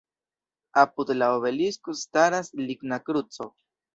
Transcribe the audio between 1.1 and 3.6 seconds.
la obelisko staras ligna kruco.